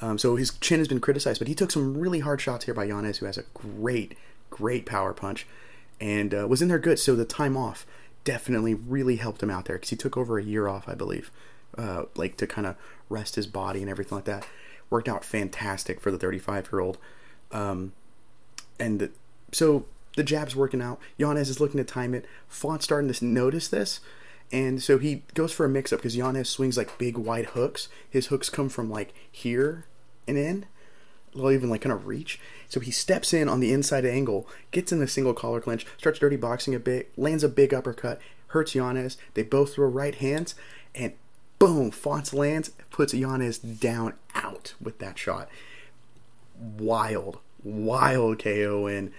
Um, 0.00 0.18
so 0.18 0.36
his 0.36 0.52
chin 0.58 0.78
has 0.78 0.88
been 0.88 1.00
criticized, 1.00 1.40
but 1.40 1.48
he 1.48 1.54
took 1.54 1.70
some 1.70 1.96
really 1.96 2.20
hard 2.20 2.40
shots 2.40 2.66
here 2.66 2.74
by 2.74 2.84
Yanez, 2.84 3.18
who 3.18 3.26
has 3.26 3.38
a 3.38 3.44
great, 3.54 4.16
great 4.50 4.86
power 4.86 5.12
punch, 5.12 5.46
and 6.00 6.34
uh, 6.34 6.46
was 6.48 6.62
in 6.62 6.68
there 6.68 6.78
good. 6.78 6.98
So 6.98 7.16
the 7.16 7.24
time 7.24 7.56
off 7.56 7.86
definitely 8.24 8.74
really 8.74 9.16
helped 9.16 9.42
him 9.42 9.50
out 9.50 9.64
there 9.64 9.76
because 9.76 9.90
he 9.90 9.96
took 9.96 10.16
over 10.16 10.38
a 10.38 10.42
year 10.42 10.68
off, 10.68 10.88
I 10.88 10.94
believe, 10.94 11.30
uh, 11.78 12.04
like 12.14 12.36
to 12.38 12.46
kind 12.46 12.66
of 12.66 12.76
rest 13.08 13.36
his 13.36 13.46
body 13.46 13.80
and 13.80 13.90
everything 13.90 14.16
like 14.16 14.24
that. 14.26 14.46
Worked 14.90 15.08
out 15.08 15.24
fantastic 15.24 16.00
for 16.00 16.10
the 16.10 16.18
35 16.18 16.68
year 16.72 16.80
old. 16.80 16.98
Um, 17.50 17.92
and 18.78 19.10
so 19.52 19.86
the 20.16 20.22
jab's 20.22 20.54
working 20.54 20.82
out. 20.82 21.00
Yanez 21.16 21.48
is 21.48 21.60
looking 21.60 21.78
to 21.78 21.84
time 21.84 22.14
it. 22.14 22.26
Font's 22.48 22.84
starting 22.84 23.10
to 23.12 23.24
notice 23.24 23.68
this. 23.68 24.00
And 24.52 24.82
so 24.82 24.98
he 24.98 25.22
goes 25.34 25.52
for 25.52 25.66
a 25.66 25.68
mix 25.68 25.92
up 25.92 25.98
because 25.98 26.16
Yanez 26.16 26.48
swings 26.48 26.76
like 26.76 26.98
big 26.98 27.18
wide 27.18 27.46
hooks. 27.46 27.88
His 28.08 28.28
hooks 28.28 28.48
come 28.48 28.68
from 28.68 28.90
like 28.90 29.12
here 29.30 29.86
and 30.26 30.38
in. 30.38 30.66
They'll 31.34 31.50
even 31.50 31.68
like 31.68 31.82
kind 31.82 31.92
of 31.92 32.06
reach. 32.06 32.40
So 32.68 32.80
he 32.80 32.90
steps 32.90 33.32
in 33.34 33.48
on 33.48 33.60
the 33.60 33.72
inside 33.72 34.04
angle, 34.04 34.48
gets 34.70 34.92
in 34.92 35.00
the 35.00 35.08
single 35.08 35.34
collar 35.34 35.60
clinch, 35.60 35.86
starts 35.98 36.18
dirty 36.18 36.36
boxing 36.36 36.74
a 36.74 36.78
bit, 36.78 37.12
lands 37.16 37.44
a 37.44 37.48
big 37.48 37.74
uppercut, 37.74 38.20
hurts 38.48 38.74
Yanez. 38.74 39.16
They 39.34 39.42
both 39.42 39.74
throw 39.74 39.88
right 39.88 40.14
hands, 40.14 40.54
and 40.94 41.12
boom, 41.58 41.90
Fonts 41.90 42.32
lands, 42.32 42.70
puts 42.90 43.12
Yanez 43.12 43.58
down 43.58 44.14
out 44.34 44.74
with 44.80 44.98
that 44.98 45.18
shot. 45.18 45.48
Wild, 46.58 47.38
wild 47.62 48.38
KO 48.38 48.86
and 48.86 49.12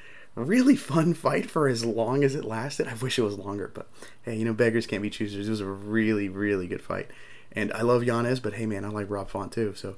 really 0.43 0.75
fun 0.75 1.13
fight 1.13 1.49
for 1.49 1.67
as 1.67 1.83
long 1.83 2.23
as 2.23 2.35
it 2.35 2.45
lasted. 2.45 2.87
I 2.87 2.93
wish 2.95 3.17
it 3.17 3.23
was 3.23 3.37
longer, 3.37 3.71
but 3.73 3.87
hey, 4.23 4.35
you 4.35 4.45
know, 4.45 4.53
beggars 4.53 4.87
can't 4.87 5.01
be 5.01 5.09
choosers. 5.09 5.47
It 5.47 5.51
was 5.51 5.61
a 5.61 5.65
really, 5.65 6.29
really 6.29 6.67
good 6.67 6.81
fight. 6.81 7.09
And 7.51 7.73
I 7.73 7.81
love 7.81 8.03
Yanez, 8.03 8.39
but 8.39 8.53
hey, 8.53 8.65
man, 8.65 8.85
I 8.85 8.89
like 8.89 9.09
Rob 9.09 9.29
Font 9.29 9.51
too. 9.51 9.73
So, 9.75 9.95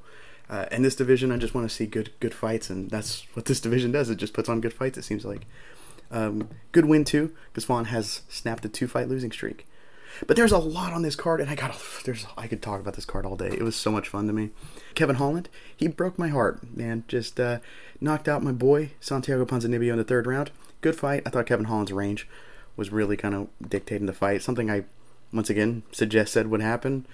uh, 0.49 0.65
in 0.71 0.81
this 0.81 0.95
division, 0.95 1.31
I 1.31 1.37
just 1.37 1.53
want 1.53 1.69
to 1.69 1.75
see 1.75 1.85
good, 1.85 2.11
good 2.19 2.33
fights, 2.33 2.69
and 2.69 2.89
that's 2.89 3.25
what 3.33 3.45
this 3.45 3.59
division 3.61 3.91
does. 3.91 4.09
It 4.09 4.15
just 4.15 4.33
puts 4.33 4.49
on 4.49 4.61
good 4.61 4.73
fights. 4.73 4.97
It 4.97 5.03
seems 5.03 5.25
like 5.25 5.45
um, 6.11 6.49
good 6.71 6.85
win 6.85 7.03
too, 7.03 7.33
because 7.51 7.65
Font 7.65 7.87
has 7.87 8.21
snapped 8.29 8.65
a 8.65 8.69
two-fight 8.69 9.09
losing 9.09 9.31
streak. 9.31 9.67
But 10.27 10.35
there's 10.37 10.51
a 10.51 10.57
lot 10.57 10.93
on 10.93 11.01
this 11.01 11.15
card, 11.15 11.41
and 11.41 11.49
I 11.49 11.55
got 11.55 11.75
there's 12.05 12.25
I 12.37 12.47
could 12.47 12.61
talk 12.61 12.79
about 12.79 12.95
this 12.95 13.05
card 13.05 13.25
all 13.25 13.35
day. 13.35 13.49
It 13.49 13.63
was 13.63 13.75
so 13.75 13.91
much 13.91 14.07
fun 14.07 14.27
to 14.27 14.33
me. 14.33 14.51
Kevin 14.95 15.17
Holland, 15.17 15.49
he 15.75 15.87
broke 15.87 16.19
my 16.19 16.29
heart, 16.29 16.75
man. 16.75 17.03
Just 17.07 17.39
uh, 17.39 17.59
knocked 18.01 18.27
out 18.27 18.43
my 18.43 18.51
boy 18.51 18.91
Santiago 18.99 19.45
Ponzinibbio 19.45 19.91
in 19.91 19.97
the 19.97 20.03
third 20.03 20.27
round. 20.27 20.51
Good 20.81 20.95
fight. 20.95 21.23
I 21.25 21.29
thought 21.29 21.45
Kevin 21.45 21.65
Holland's 21.65 21.91
range 21.91 22.27
was 22.75 22.91
really 22.91 23.17
kind 23.17 23.35
of 23.35 23.47
dictating 23.67 24.07
the 24.07 24.13
fight. 24.13 24.41
Something 24.41 24.71
I 24.71 24.85
once 25.33 25.49
again 25.49 25.83
suggest 25.91 26.33
said 26.33 26.47
would 26.47 26.61
happen 26.61 27.05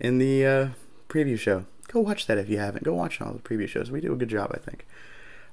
in 0.00 0.18
the 0.18 0.46
uh, 0.46 0.68
preview 1.08 1.38
show. 1.38 1.66
Go 1.88 2.00
watch 2.00 2.26
that 2.26 2.38
if 2.38 2.48
you 2.48 2.58
haven't. 2.58 2.84
Go 2.84 2.94
watch 2.94 3.20
all 3.20 3.32
the 3.32 3.38
preview 3.38 3.66
shows. 3.68 3.90
We 3.90 4.00
do 4.00 4.12
a 4.12 4.16
good 4.16 4.28
job, 4.28 4.52
I 4.54 4.58
think. 4.58 4.86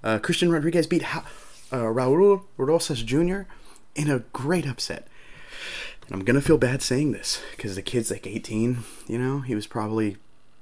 Uh, 0.04 0.20
Christian 0.20 0.52
Rodriguez 0.52 0.86
beat 0.86 1.02
ha- 1.02 1.26
uh, 1.72 1.78
Raul 1.78 2.44
Rosas 2.58 3.02
Jr. 3.02 3.42
in 3.96 4.10
a 4.10 4.20
great 4.34 4.68
upset. 4.68 5.08
I'm 6.12 6.24
gonna 6.24 6.42
feel 6.42 6.58
bad 6.58 6.82
saying 6.82 7.12
this 7.12 7.42
because 7.52 7.76
the 7.76 7.82
kid's 7.82 8.12
like 8.12 8.28
18. 8.28 8.80
You 9.08 9.18
know, 9.18 9.40
he 9.40 9.56
was 9.56 9.68
probably 9.68 10.18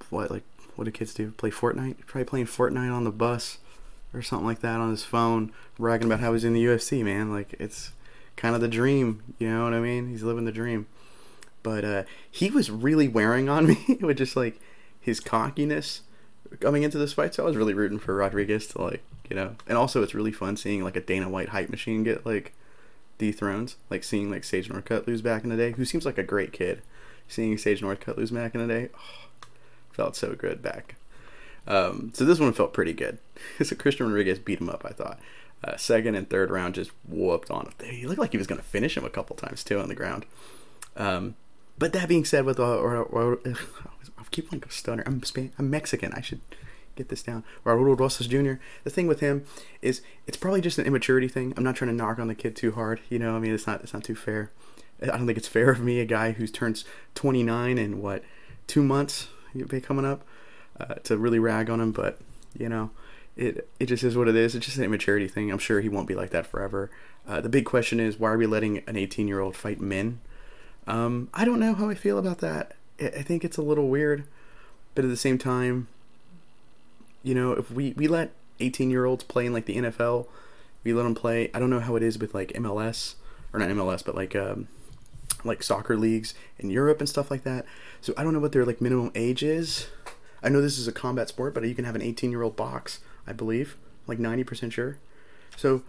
what 0.09 0.31
like 0.31 0.43
what 0.75 0.85
do 0.85 0.91
kids 0.91 1.13
do? 1.13 1.31
Play 1.31 1.51
Fortnite? 1.51 2.05
Probably 2.05 2.25
playing 2.25 2.45
Fortnite 2.47 2.93
on 2.93 3.03
the 3.03 3.11
bus 3.11 3.57
or 4.13 4.21
something 4.21 4.45
like 4.45 4.59
that 4.61 4.79
on 4.79 4.91
his 4.91 5.03
phone, 5.03 5.51
bragging 5.77 6.07
about 6.07 6.19
how 6.19 6.33
he's 6.33 6.43
in 6.43 6.53
the 6.53 6.63
UFC. 6.63 7.03
Man, 7.03 7.31
like 7.31 7.55
it's 7.59 7.91
kind 8.35 8.55
of 8.55 8.61
the 8.61 8.67
dream. 8.67 9.35
You 9.37 9.49
know 9.49 9.63
what 9.65 9.73
I 9.73 9.79
mean? 9.79 10.09
He's 10.09 10.23
living 10.23 10.45
the 10.45 10.51
dream. 10.51 10.87
But 11.61 11.85
uh, 11.85 12.03
he 12.29 12.49
was 12.49 12.69
really 12.69 13.07
wearing 13.07 13.49
on 13.49 13.67
me 13.67 13.97
with 14.01 14.17
just 14.17 14.35
like 14.35 14.59
his 14.99 15.19
cockiness 15.19 16.01
coming 16.59 16.83
into 16.83 16.97
this 16.97 17.13
fight. 17.13 17.33
So 17.33 17.43
I 17.43 17.45
was 17.47 17.57
really 17.57 17.73
rooting 17.73 17.99
for 17.99 18.15
Rodriguez 18.15 18.67
to 18.67 18.81
like, 18.81 19.03
you 19.29 19.35
know. 19.35 19.55
And 19.67 19.77
also, 19.77 20.03
it's 20.03 20.13
really 20.13 20.31
fun 20.31 20.57
seeing 20.57 20.83
like 20.83 20.95
a 20.95 21.01
Dana 21.01 21.29
White 21.29 21.49
hype 21.49 21.69
machine 21.69 22.03
get 22.03 22.25
like 22.25 22.53
dethroned. 23.17 23.75
Like 23.89 24.03
seeing 24.03 24.31
like 24.31 24.43
Sage 24.43 24.69
Northcutt 24.69 25.07
lose 25.07 25.21
back 25.21 25.43
in 25.43 25.49
the 25.49 25.57
day, 25.57 25.71
who 25.71 25.85
seems 25.85 26.05
like 26.05 26.17
a 26.17 26.23
great 26.23 26.51
kid. 26.51 26.81
Seeing 27.27 27.57
Sage 27.57 27.81
Northcutt 27.81 28.17
lose 28.17 28.31
back 28.31 28.53
in 28.53 28.65
the 28.65 28.73
day, 28.73 28.89
oh, 28.95 29.47
felt 29.91 30.15
so 30.15 30.35
good 30.35 30.61
back. 30.61 30.95
Um, 31.65 32.11
so 32.13 32.25
this 32.25 32.39
one 32.39 32.53
felt 32.53 32.73
pretty 32.73 32.93
good. 32.93 33.19
so 33.63 33.75
Christian 33.75 34.07
Rodriguez 34.07 34.39
beat 34.39 34.59
him 34.59 34.69
up, 34.69 34.85
I 34.85 34.91
thought. 34.91 35.19
Uh, 35.63 35.77
second 35.77 36.15
and 36.15 36.29
third 36.29 36.51
round 36.51 36.75
just 36.75 36.91
whooped 37.07 37.49
on 37.49 37.67
him. 37.67 37.73
He 37.89 38.05
looked 38.05 38.19
like 38.19 38.31
he 38.31 38.37
was 38.37 38.47
going 38.47 38.59
to 38.59 38.67
finish 38.67 38.97
him 38.97 39.05
a 39.05 39.09
couple 39.09 39.35
times 39.35 39.63
too 39.63 39.79
on 39.79 39.87
the 39.87 39.95
ground. 39.95 40.25
Um, 40.97 41.35
but 41.77 41.93
that 41.93 42.09
being 42.09 42.25
said, 42.25 42.45
with 42.45 42.59
uh, 42.59 42.77
or, 42.77 42.97
or, 42.97 43.39
I 43.45 44.23
keep 44.31 44.51
like 44.51 44.65
a 44.65 44.71
stunner. 44.71 45.03
I'm 45.05 45.23
Spain, 45.23 45.53
I'm 45.57 45.69
Mexican. 45.69 46.11
I 46.13 46.21
should 46.21 46.41
get 46.95 47.09
this 47.09 47.23
down. 47.23 47.43
Raul 47.65 47.97
Rosas 47.99 48.27
Jr. 48.27 48.53
The 48.83 48.89
thing 48.89 49.07
with 49.07 49.19
him 49.19 49.45
is 49.81 50.01
it's 50.27 50.37
probably 50.37 50.61
just 50.61 50.77
an 50.77 50.85
immaturity 50.85 51.27
thing. 51.27 51.53
I'm 51.57 51.63
not 51.63 51.75
trying 51.75 51.89
to 51.89 51.95
knock 51.95 52.19
on 52.19 52.27
the 52.27 52.35
kid 52.35 52.55
too 52.55 52.73
hard. 52.73 53.01
You 53.09 53.19
know, 53.19 53.35
I 53.35 53.39
mean, 53.39 53.53
it's 53.53 53.67
not 53.67 53.81
it's 53.81 53.93
not 53.93 54.03
too 54.03 54.15
fair. 54.15 54.51
I 55.01 55.17
don't 55.17 55.25
think 55.25 55.37
it's 55.37 55.47
fair 55.47 55.69
of 55.69 55.81
me, 55.81 55.99
a 55.99 56.05
guy 56.05 56.31
who 56.31 56.47
turns 56.47 56.85
29 57.15 57.77
in 57.77 58.01
what 58.01 58.23
two 58.67 58.83
months, 58.83 59.27
be 59.53 59.81
coming 59.81 60.05
up, 60.05 60.23
uh, 60.79 60.95
to 60.95 61.17
really 61.17 61.39
rag 61.39 61.69
on 61.69 61.81
him. 61.81 61.91
But 61.91 62.19
you 62.57 62.69
know, 62.69 62.91
it 63.35 63.69
it 63.79 63.87
just 63.87 64.03
is 64.03 64.15
what 64.15 64.27
it 64.27 64.35
is. 64.35 64.55
It's 64.55 64.65
just 64.65 64.77
an 64.77 64.83
immaturity 64.83 65.27
thing. 65.27 65.51
I'm 65.51 65.59
sure 65.59 65.81
he 65.81 65.89
won't 65.89 66.07
be 66.07 66.15
like 66.15 66.29
that 66.31 66.45
forever. 66.45 66.89
Uh, 67.27 67.41
the 67.41 67.49
big 67.49 67.65
question 67.65 67.99
is 67.99 68.19
why 68.19 68.31
are 68.31 68.37
we 68.37 68.45
letting 68.45 68.79
an 68.79 68.95
18 68.97 69.27
year 69.27 69.39
old 69.39 69.55
fight 69.55 69.79
men? 69.79 70.19
Um, 70.85 71.29
I 71.33 71.45
don't 71.45 71.59
know 71.59 71.73
how 71.73 71.89
I 71.89 71.95
feel 71.95 72.17
about 72.17 72.39
that. 72.39 72.75
I 72.99 73.21
think 73.23 73.43
it's 73.43 73.57
a 73.57 73.61
little 73.61 73.87
weird, 73.87 74.25
but 74.95 75.03
at 75.03 75.09
the 75.09 75.17
same 75.17 75.37
time, 75.37 75.87
you 77.23 77.33
know, 77.33 77.53
if 77.53 77.71
we 77.71 77.93
we 77.93 78.07
let 78.07 78.31
18 78.59 78.89
year 78.89 79.05
olds 79.05 79.23
play 79.23 79.45
in 79.45 79.53
like 79.53 79.65
the 79.65 79.77
NFL, 79.77 80.27
we 80.83 80.93
let 80.93 81.03
them 81.03 81.15
play. 81.15 81.49
I 81.53 81.59
don't 81.59 81.69
know 81.69 81.79
how 81.79 81.95
it 81.95 82.03
is 82.03 82.19
with 82.19 82.33
like 82.33 82.53
MLS 82.53 83.15
or 83.51 83.59
not 83.59 83.69
MLS, 83.69 84.05
but 84.05 84.15
like 84.15 84.35
um, 84.35 84.67
like 85.43 85.63
soccer 85.63 85.97
leagues 85.97 86.33
in 86.59 86.69
Europe 86.69 86.99
and 86.99 87.09
stuff 87.09 87.31
like 87.31 87.43
that. 87.43 87.65
So 88.01 88.13
I 88.17 88.23
don't 88.23 88.33
know 88.33 88.39
what 88.39 88.51
their 88.51 88.65
like 88.65 88.81
minimum 88.81 89.11
age 89.15 89.43
is. 89.43 89.87
I 90.43 90.49
know 90.49 90.61
this 90.61 90.77
is 90.77 90.87
a 90.87 90.91
combat 90.91 91.29
sport, 91.29 91.53
but 91.53 91.63
you 91.63 91.73
can 91.73 91.85
have 91.85 91.95
an 91.95 92.01
18 92.01 92.29
year 92.29 92.41
old 92.41 92.55
box, 92.55 92.99
I 93.25 93.33
believe, 93.33 93.77
like 94.07 94.19
90% 94.19 94.71
sure. 94.71 94.97
So 95.55 95.83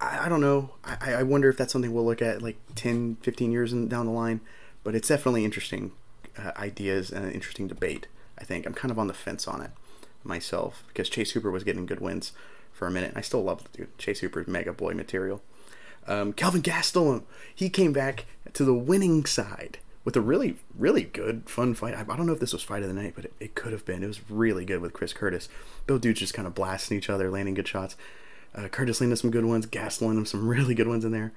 I, 0.00 0.26
I 0.26 0.28
don't 0.28 0.40
know. 0.40 0.70
I, 0.84 1.14
I 1.14 1.22
wonder 1.22 1.48
if 1.48 1.56
that's 1.56 1.72
something 1.72 1.92
we'll 1.92 2.04
look 2.04 2.22
at 2.22 2.42
like 2.42 2.56
10, 2.74 3.18
15 3.22 3.52
years 3.52 3.72
down 3.72 4.06
the 4.06 4.12
line. 4.12 4.40
But 4.82 4.96
it's 4.96 5.06
definitely 5.06 5.44
interesting 5.44 5.92
uh, 6.36 6.50
ideas 6.56 7.12
and 7.12 7.24
an 7.24 7.30
interesting 7.30 7.68
debate. 7.68 8.08
I 8.36 8.42
think 8.42 8.66
I'm 8.66 8.74
kind 8.74 8.90
of 8.90 8.98
on 8.98 9.06
the 9.06 9.14
fence 9.14 9.46
on 9.46 9.62
it 9.62 9.70
myself 10.24 10.84
because 10.88 11.08
Chase 11.08 11.32
Hooper 11.32 11.50
was 11.50 11.64
getting 11.64 11.86
good 11.86 12.00
wins 12.00 12.32
for 12.72 12.86
a 12.86 12.90
minute. 12.90 13.12
I 13.14 13.20
still 13.20 13.42
love 13.42 13.62
the 13.64 13.78
dude. 13.78 13.98
Chase 13.98 14.20
Hooper's 14.20 14.46
mega 14.46 14.72
boy 14.72 14.94
material. 14.94 15.42
Um, 16.06 16.32
Kelvin 16.32 16.62
Gastelum, 16.62 17.22
he 17.54 17.70
came 17.70 17.92
back 17.92 18.26
to 18.52 18.64
the 18.64 18.74
winning 18.74 19.24
side 19.24 19.78
with 20.04 20.16
a 20.16 20.20
really, 20.20 20.56
really 20.76 21.04
good, 21.04 21.48
fun 21.48 21.74
fight. 21.74 21.94
I, 21.94 22.00
I 22.00 22.16
don't 22.16 22.26
know 22.26 22.32
if 22.32 22.40
this 22.40 22.52
was 22.52 22.62
fight 22.62 22.82
of 22.82 22.88
the 22.88 22.94
night, 22.94 23.12
but 23.14 23.26
it, 23.26 23.32
it, 23.38 23.54
could 23.54 23.72
have 23.72 23.84
been. 23.84 24.02
It 24.02 24.08
was 24.08 24.28
really 24.28 24.64
good 24.64 24.80
with 24.80 24.92
Chris 24.92 25.12
Curtis. 25.12 25.48
Both 25.86 26.00
dudes 26.00 26.20
just 26.20 26.34
kind 26.34 26.48
of 26.48 26.54
blasting 26.54 26.98
each 26.98 27.08
other, 27.08 27.30
landing 27.30 27.54
good 27.54 27.68
shots. 27.68 27.96
Uh, 28.54 28.68
Curtis 28.68 29.00
landed 29.00 29.16
some 29.16 29.30
good 29.30 29.44
ones. 29.44 29.66
Gastelum 29.66 30.26
some 30.26 30.48
really 30.48 30.74
good 30.74 30.88
ones 30.88 31.04
in 31.04 31.12
there. 31.12 31.32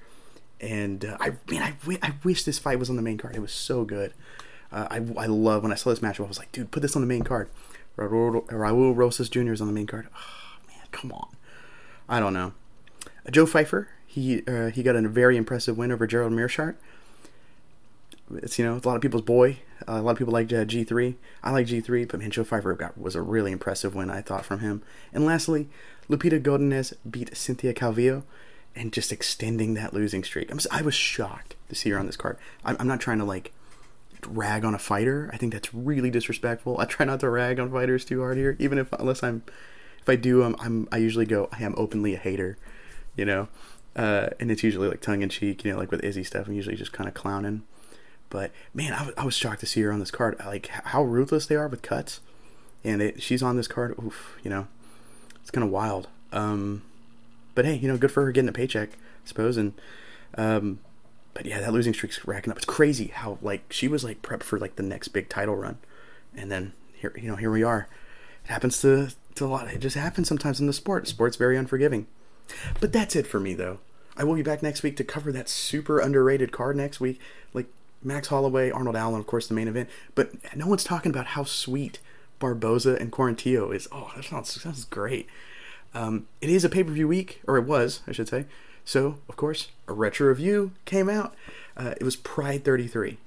And 0.60 1.04
uh, 1.04 1.16
I 1.20 1.34
mean, 1.48 1.62
I, 1.62 1.74
I 2.02 2.14
wish 2.24 2.44
this 2.44 2.58
fight 2.58 2.78
was 2.78 2.90
on 2.90 2.96
the 2.96 3.02
main 3.02 3.18
card. 3.18 3.36
It 3.36 3.40
was 3.40 3.52
so 3.52 3.84
good. 3.84 4.14
Uh, 4.72 4.88
I, 4.90 4.96
I 4.96 5.26
love 5.26 5.62
when 5.62 5.70
I 5.70 5.76
saw 5.76 5.90
this 5.90 6.00
matchup. 6.00 6.24
I 6.24 6.28
was 6.28 6.38
like, 6.38 6.50
dude, 6.50 6.70
put 6.70 6.80
this 6.80 6.96
on 6.96 7.02
the 7.02 7.06
main 7.06 7.22
card. 7.22 7.50
Raul, 7.96 8.96
Rosas 8.96 9.28
Jr. 9.28 9.52
is 9.52 9.60
on 9.60 9.66
the 9.66 9.72
main 9.72 9.86
card. 9.86 10.08
Oh, 10.14 10.58
man, 10.68 10.86
come 10.92 11.12
on. 11.12 11.28
I 12.08 12.20
don't 12.20 12.34
know. 12.34 12.52
Joe 13.30 13.46
Pyfer, 13.46 13.88
he 14.06 14.42
uh, 14.46 14.70
he 14.70 14.82
got 14.82 14.96
a 14.96 15.02
very 15.08 15.36
impressive 15.36 15.76
win 15.76 15.90
over 15.90 16.06
Gerald 16.06 16.32
Meerschaert. 16.32 16.76
It's 18.34 18.58
you 18.58 18.64
know 18.64 18.76
it's 18.76 18.84
a 18.84 18.88
lot 18.88 18.96
of 18.96 19.02
people's 19.02 19.22
boy. 19.22 19.58
Uh, 19.88 19.92
a 19.92 20.02
lot 20.02 20.12
of 20.12 20.18
people 20.18 20.32
like 20.32 20.52
uh, 20.52 20.64
G 20.64 20.84
three. 20.84 21.16
I 21.42 21.50
like 21.50 21.66
G 21.66 21.80
three, 21.80 22.04
but 22.04 22.20
man, 22.20 22.30
Joe 22.30 22.44
Pyfer 22.44 22.74
got 22.74 22.98
was 22.98 23.14
a 23.14 23.22
really 23.22 23.52
impressive 23.52 23.94
win 23.94 24.10
I 24.10 24.20
thought 24.20 24.44
from 24.44 24.60
him. 24.60 24.82
And 25.12 25.24
lastly, 25.24 25.68
Lupita 26.08 26.40
Godinez 26.40 26.94
beat 27.08 27.36
Cynthia 27.36 27.74
Calvillo, 27.74 28.22
and 28.76 28.92
just 28.92 29.10
extending 29.10 29.74
that 29.74 29.94
losing 29.94 30.22
streak. 30.22 30.50
I'm, 30.50 30.60
I 30.70 30.82
was 30.82 30.94
shocked 30.94 31.56
to 31.68 31.74
see 31.74 31.90
her 31.90 31.98
on 31.98 32.06
this 32.06 32.16
card. 32.16 32.38
I'm, 32.64 32.76
I'm 32.78 32.88
not 32.88 33.00
trying 33.00 33.18
to 33.18 33.24
like 33.24 33.52
rag 34.28 34.64
on 34.64 34.74
a 34.74 34.78
fighter. 34.78 35.30
I 35.32 35.36
think 35.36 35.52
that's 35.52 35.72
really 35.74 36.10
disrespectful. 36.10 36.78
I 36.78 36.84
try 36.84 37.06
not 37.06 37.20
to 37.20 37.30
rag 37.30 37.58
on 37.58 37.70
fighters 37.70 38.04
too 38.04 38.20
hard 38.20 38.36
here, 38.36 38.56
even 38.58 38.78
if 38.78 38.92
unless 38.94 39.22
I'm 39.22 39.42
if 40.00 40.08
I 40.08 40.16
do, 40.16 40.42
I'm, 40.42 40.56
I'm 40.58 40.88
I 40.92 40.98
usually 40.98 41.26
go 41.26 41.48
I 41.52 41.62
am 41.62 41.74
openly 41.76 42.14
a 42.14 42.18
hater, 42.18 42.56
you 43.16 43.24
know. 43.24 43.48
Uh, 43.94 44.28
and 44.38 44.50
it's 44.50 44.62
usually 44.62 44.88
like 44.88 45.00
tongue 45.00 45.22
in 45.22 45.28
cheek, 45.30 45.64
you 45.64 45.72
know, 45.72 45.78
like 45.78 45.90
with 45.90 46.04
Izzy 46.04 46.22
stuff. 46.22 46.46
I'm 46.46 46.52
usually 46.52 46.76
just 46.76 46.92
kind 46.92 47.08
of 47.08 47.14
clowning. 47.14 47.62
But 48.28 48.50
man, 48.74 48.92
I, 48.92 48.98
w- 48.98 49.14
I 49.16 49.24
was 49.24 49.34
shocked 49.34 49.60
to 49.60 49.66
see 49.66 49.80
her 49.82 49.92
on 49.92 50.00
this 50.00 50.10
card. 50.10 50.36
like 50.44 50.66
how 50.68 51.02
ruthless 51.02 51.46
they 51.46 51.56
are 51.56 51.68
with 51.68 51.82
cuts, 51.82 52.20
and 52.84 53.00
it, 53.00 53.22
she's 53.22 53.42
on 53.42 53.56
this 53.56 53.68
card. 53.68 53.94
Oof, 53.98 54.38
you 54.42 54.50
know, 54.50 54.66
it's 55.40 55.50
kind 55.50 55.64
of 55.64 55.70
wild. 55.70 56.08
Um, 56.32 56.82
but 57.54 57.64
hey, 57.64 57.76
you 57.76 57.88
know, 57.88 57.96
good 57.96 58.12
for 58.12 58.24
her 58.24 58.32
getting 58.32 58.48
a 58.48 58.52
paycheck, 58.52 58.90
I 58.92 59.26
suppose. 59.26 59.56
And 59.56 59.72
um, 60.36 60.80
but 61.36 61.44
yeah, 61.44 61.60
that 61.60 61.72
losing 61.74 61.92
streak's 61.92 62.26
racking 62.26 62.50
up. 62.50 62.56
It's 62.56 62.64
crazy 62.64 63.08
how 63.08 63.36
like 63.42 63.70
she 63.70 63.88
was 63.88 64.02
like 64.02 64.22
prepped 64.22 64.42
for 64.42 64.58
like 64.58 64.76
the 64.76 64.82
next 64.82 65.08
big 65.08 65.28
title 65.28 65.54
run, 65.54 65.76
and 66.34 66.50
then 66.50 66.72
here 66.94 67.12
you 67.14 67.28
know 67.28 67.36
here 67.36 67.50
we 67.50 67.62
are. 67.62 67.88
It 68.42 68.48
happens 68.48 68.80
to 68.80 69.10
to 69.34 69.44
a 69.44 69.46
lot. 69.46 69.68
It 69.68 69.80
just 69.80 69.96
happens 69.96 70.28
sometimes 70.28 70.60
in 70.60 70.66
the 70.66 70.72
sport. 70.72 71.06
Sport's 71.06 71.36
very 71.36 71.58
unforgiving. 71.58 72.06
But 72.80 72.90
that's 72.90 73.14
it 73.14 73.26
for 73.26 73.38
me, 73.38 73.52
though. 73.52 73.80
I 74.16 74.24
will 74.24 74.34
be 74.34 74.42
back 74.42 74.62
next 74.62 74.82
week 74.82 74.96
to 74.96 75.04
cover 75.04 75.30
that 75.32 75.50
super 75.50 75.98
underrated 75.98 76.52
card 76.52 76.74
next 76.74 77.00
week. 77.00 77.20
Like 77.52 77.66
Max 78.02 78.28
Holloway, 78.28 78.70
Arnold 78.70 78.96
Allen, 78.96 79.20
of 79.20 79.26
course, 79.26 79.46
the 79.46 79.52
main 79.52 79.68
event. 79.68 79.90
But 80.14 80.32
no 80.56 80.66
one's 80.66 80.84
talking 80.84 81.10
about 81.10 81.26
how 81.26 81.44
sweet 81.44 81.98
Barboza 82.38 82.96
and 82.98 83.12
Quarantillo 83.12 83.74
is. 83.74 83.88
Oh, 83.92 84.10
that 84.16 84.24
sounds, 84.24 84.54
that 84.54 84.60
sounds 84.60 84.86
great. 84.86 85.28
Um, 85.92 86.28
it 86.40 86.48
is 86.48 86.64
a 86.64 86.70
pay 86.70 86.82
per 86.82 86.92
view 86.92 87.08
week, 87.08 87.42
or 87.46 87.58
it 87.58 87.66
was, 87.66 88.00
I 88.06 88.12
should 88.12 88.28
say. 88.28 88.46
So, 88.86 89.18
of 89.28 89.34
course, 89.34 89.68
a 89.88 89.92
retro 89.92 90.28
review 90.28 90.70
came 90.84 91.10
out. 91.10 91.34
Uh, 91.76 91.94
it 92.00 92.04
was 92.04 92.14
Pride 92.14 92.64
33. 92.64 93.18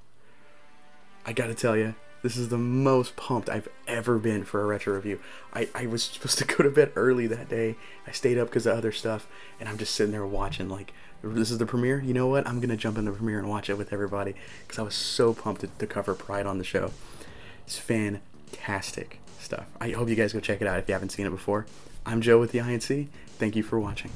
I 1.26 1.34
gotta 1.34 1.54
tell 1.54 1.76
you, 1.76 1.96
this 2.24 2.38
is 2.38 2.48
the 2.48 2.58
most 2.58 3.18
pumped 3.18 3.50
I've 3.50 3.68
ever 3.86 4.18
been 4.18 4.46
for 4.46 4.62
a 4.62 4.66
retro 4.66 4.96
review. 4.96 5.20
I, 5.54 5.68
I 5.76 5.86
was 5.86 6.04
supposed 6.04 6.38
to 6.38 6.46
go 6.56 6.64
to 6.64 6.72
bed 6.72 6.94
early 6.96 7.28
that 7.28 7.50
day. 7.50 7.76
I 8.08 8.12
stayed 8.12 8.38
up 8.38 8.48
because 8.48 8.66
of 8.66 8.78
other 8.78 8.94
stuff, 8.94 9.28
and 9.60 9.68
I'm 9.68 9.78
just 9.78 9.94
sitting 9.94 10.14
there 10.14 10.26
watching. 10.26 10.70
Like, 10.70 10.94
this 11.22 11.52
is 11.52 11.58
the 11.58 11.66
premiere. 11.66 12.00
You 12.00 12.14
know 12.14 12.28
what? 12.28 12.48
I'm 12.48 12.62
gonna 12.62 12.78
jump 12.78 12.98
in 12.98 13.04
the 13.04 13.12
premiere 13.12 13.40
and 13.40 13.50
watch 13.50 13.70
it 13.70 13.78
with 13.78 13.92
everybody 13.92 14.36
because 14.66 14.80
I 14.80 14.84
was 14.84 14.96
so 14.96 15.34
pumped 15.34 15.60
to, 15.62 15.68
to 15.68 15.86
cover 15.86 16.16
Pride 16.16 16.46
on 16.46 16.58
the 16.58 16.64
show. 16.64 16.92
It's 17.68 17.78
fantastic 17.78 19.20
stuff. 19.42 19.66
I 19.82 19.90
hope 19.90 20.08
you 20.08 20.16
guys 20.16 20.32
go 20.32 20.40
check 20.40 20.62
it 20.62 20.68
out 20.68 20.80
if 20.80 20.88
you 20.88 20.94
haven't 20.94 21.10
seen 21.10 21.26
it 21.26 21.32
before. 21.32 21.66
I'm 22.06 22.22
Joe 22.22 22.40
with 22.40 22.54
the 22.54 22.60
INC. 22.60 23.08
Thank 23.38 23.58
you 23.58 23.64
for 23.64 23.78
watching. 23.78 24.12